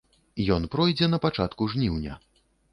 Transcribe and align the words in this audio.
Ён 0.55 0.65
пройдзе 0.77 1.11
на 1.13 1.21
пачатку 1.27 1.71
жніўня. 1.77 2.21